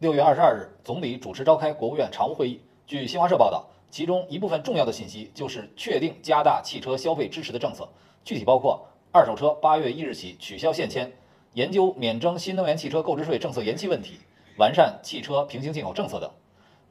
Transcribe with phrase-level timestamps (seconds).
[0.00, 2.60] 六月二十二日，总理主持召开国务院常务会议。
[2.86, 7.88] 据新华社报道，其中一部分重要的信息就是确定加大汽车消费支持的政策，
[8.22, 11.12] 具体包括二手车八月一日起取消限迁，
[11.54, 14.20] 研究免征新能源汽车购置税政策延期问题，
[14.56, 16.30] 完善汽车平行进口政策等。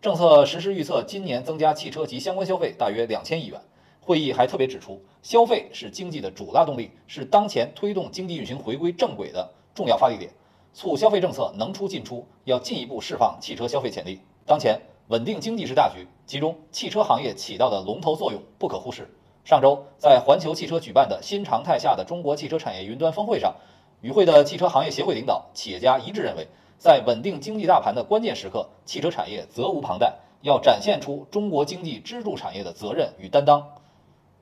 [0.00, 3.60] 政策实施预测，今年增加汽车及相关消费大约两千亿元。
[4.00, 10.30] 会议还特别指出，消费是经济的主拉动力，是当前推动经济运行回归正轨的重要发力点。
[10.74, 14.20] 促消费政策能出尽出，要进一步释放汽车消费潜力。
[14.44, 19.08] 当前稳定经济是大局，其中汽车行业起到的龙头作用不可忽视。
[19.44, 23.54] 上周在环球汽车举办的新常态下的中国汽车产业云端峰会上，
[24.00, 33.64] 与会的汽车行业协会领导、企业家一致认为，在稳定经济大盘的关键时刻，汽车产业责无旁贷，要展现出中国经济支柱产业的责任与担当。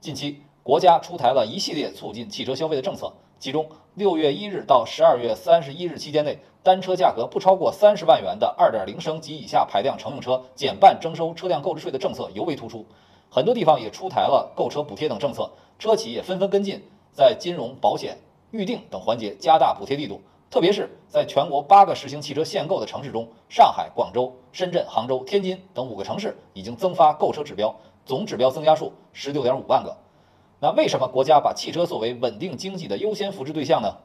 [0.00, 3.12] 近期，国家出台了一系列促进汽车消费的政策。
[3.42, 12.86] 其中，六月一日到十二月三十一日期间内，单车价格不超过三十万元的二点零升及以下排量乘用车减半征收车辆购置税的政策尤为突出。
[13.28, 18.16] 很多地方也出台了购车补贴等政策，车企也纷纷跟进，在金融、保险、
[18.52, 20.20] 预订等环节加大补贴力度。
[20.48, 27.74] 特别是在全国八个实行汽车限购的城市中，上海、广州、深圳、杭州、天津等五个城市已经增发购车指标，
[28.06, 29.96] 总指标增加数十六点五万个。
[30.62, 33.96] 那为什么国家把汽车作为稳定经济的优先扶持对象呢？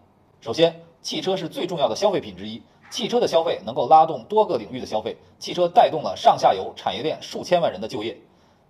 [0.42, 8.18] 首先，汽车是最重要的消费品之一，汽车的消费能够拉动多个领域的消费，汽车带动了上下游产业链数千万人的就业。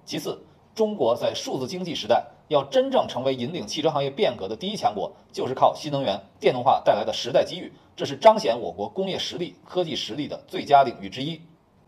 [0.03, 0.37] 其次，
[0.75, 11.39] 中国在数字经济时代要真正成为引领汽车行业变革的第一强国，就是靠新能源电动化带来的时代机遇，这是彰显我国工业实力、科技实力的最佳领域之一。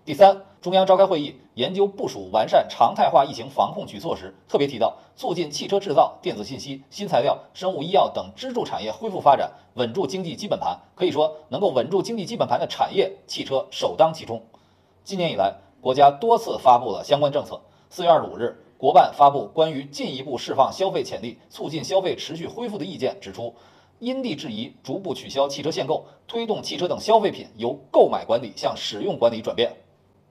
[0.09, 10.79] 第三，中央召开会议，研究部署完善常态化疫情防控举措时，特别提到促进汽车制造、电子信息、新材料、生物医药等支柱产业恢复发展，稳住经济基本盘。
[10.95, 14.41] 可以说，能够稳住经济基本盘的产业，汽车首当其冲。
[15.03, 17.61] 今年以来，国家多次发布了相关政策。
[17.91, 23.53] 四月二十五日，国办发布关于进一步释放消费潜力、促进消费持续恢复的意见，指出
[23.99, 29.71] 因地制宜，逐步取消汽车限购，推动汽车等消费品由购买管理向使用管理转变。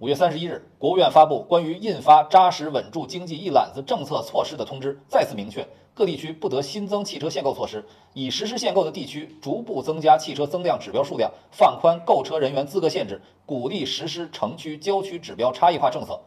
[0.00, 16.20] 五月三十一日，国务院发布关于印发扎实稳住经济一揽子政策措施的通知，再次明确各地区不得新增汽车限购措施，已实施限购的地区逐步增加汽车增量指标数量，放宽购车人员资格限制，鼓励实施城区、郊区指标差异化政策。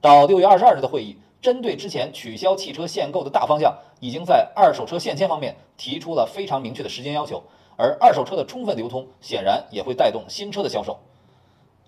[0.00, 7.40] 到六月二十二日的会议，针对之前取消汽车限购的大方向，已经在二手车限迁方面提出了非常明确的时间要求，
[7.76, 10.98] 而二手车的充分流通，显然也会带动新车的销售。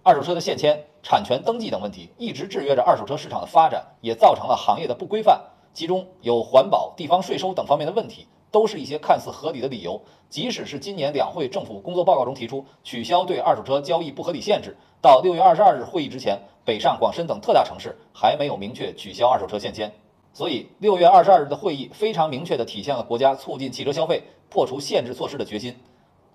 [0.07, 5.41] 二手车的限迁、产权登记等问题一直制约着二手车市场的发展，也造成了行业的不规范。
[5.73, 9.99] 其中有环保、地方税收等方面的问题，都是一些看似合理的理由。
[10.29, 19.91] 即使是今年两会政府工作报告中提出取消对二手车交易不合理限制，到六月二十二日会议之前，北上广深等特大城市还没有明确取消二手车限迁。
[20.35, 25.75] 所以，六月二十二日的会议非常明确地体现了国家促进汽车消费、破除限制措施的决心。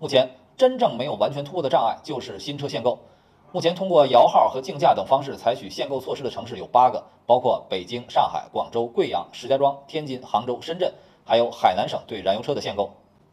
[0.00, 2.98] 目前，真正没有完全突破的障碍就是新车限购。
[3.52, 10.94] 目前通过摇号和竞价等方式采取限购措施的城市有八个，包括北京、上海、广州、贵阳、石家庄、天津、杭州、深圳，
[11.24, 12.92] 还有海南省对燃油车的限购。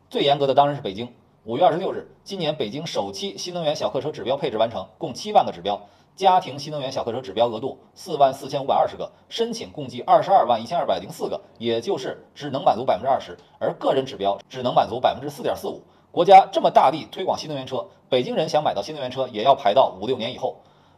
[0.10, 1.14] 最严格的当然是北京。
[1.44, 5.80] 五月二十六日，今年北京首期新能源小客车指标配置完成，共七万个指标，
[6.16, 15.84] 家庭新能源小客车指标额度四万四千五百二十个，申请共计二十二万一千二百零四个，也就是只能满足百分之二十，而个人指标只能满足百分之四点四五。
[16.18, 20.56] 国家这么大力推广新能源车，北京人想买到新能源车也要排到五六年以后。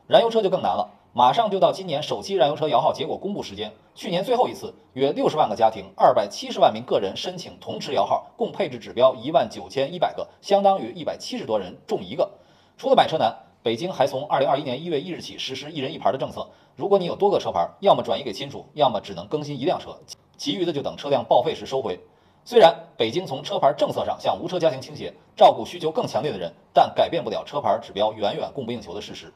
[0.08, 3.74] 燃油车就更难了，马上就到今年首期燃油车摇号结果公布时间。
[3.94, 12.32] 去年最后一次，约六十万个家庭，二百七十万名个人申请同时摇号，共配置指标一万九千一百个，相当于一百七十多人中一个。
[12.78, 16.48] 除了买车难，北京还从二零二一年一月一日起实施一人一牌的政策。
[16.78, 19.98] 如果你有多个车牌，要么转移给亲属，要么只能更新一辆车，
[20.38, 22.00] 其余的就等车辆报废时收回。
[22.50, 29.32] 虽然北京从车牌政策上向无车家庭倾斜，照顾需求更强烈的人，但改变不了车牌指标远远供不应求的事实。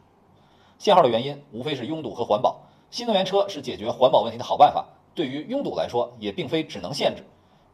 [0.80, 4.88] 限号的原因无非是拥堵和环保，新能源车是解决环保问题的好办法。
[5.14, 7.22] 对于拥堵来说，也并非只能限制。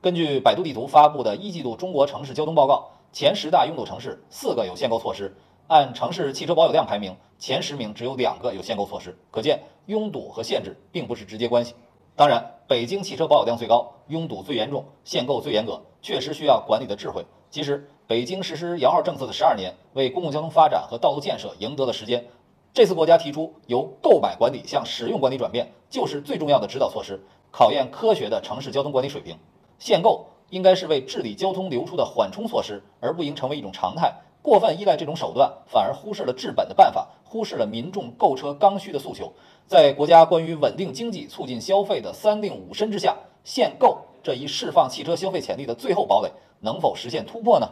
[0.01, 5.37] 根据百度地图发布的一季度中国城市交通报告，前十大拥堵城市四个有限购措施，
[5.67, 11.75] 按城市汽车保有量排名，前十名只有两个有限购措施，可见拥堵和限制并不是直接关系。
[12.19, 17.25] 当然，北京汽车保有量最高，拥堵最严重，限购最严格，确实需要管理的智慧。
[17.49, 22.27] 其实，北京实施摇号政策的十二年，为公共交通发展和道路建设赢得了时间。
[22.73, 29.37] 这次国家提出由购买管理向使用管理转变，就是最重要的指导措施，考验科学的城市交通管理水平。
[29.77, 34.13] 限购应该是为治理交通流出的缓冲措施，而不应成为一种常态。
[34.41, 39.31] 过分依赖这种手段，反而忽视了治本的办法，忽视了民众购车刚需的诉求。
[39.67, 46.31] 在国家关于稳定经济、促进消费的三令五申之下，限购这一释放汽车消费潜力的最后堡垒，
[46.61, 47.67] 能否实现突破呢？